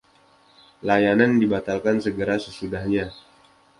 [0.87, 3.05] Layanan dibatalkan segera sesudahnya.